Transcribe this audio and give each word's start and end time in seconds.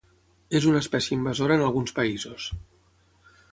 És 0.59 0.65
una 0.69 0.81
espècie 0.83 1.17
invasora 1.17 1.59
en 1.59 1.65
alguns 1.67 1.95
països. 2.01 2.51